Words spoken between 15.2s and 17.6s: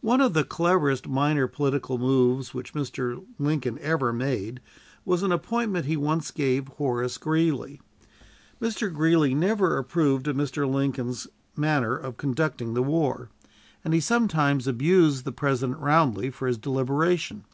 the President roundly for his deliberation.